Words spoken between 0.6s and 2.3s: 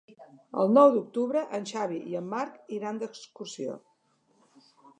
El nou d'octubre en Xavi i